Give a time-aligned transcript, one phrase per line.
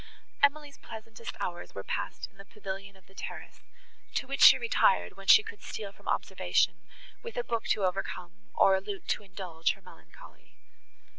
[0.41, 3.61] Emily's pleasantest hours were passed in the pavilion of the terrace,
[4.15, 6.81] to which she retired, when she could steal from observation,
[7.21, 10.57] with a book to overcome, or a lute to indulge, her melancholy.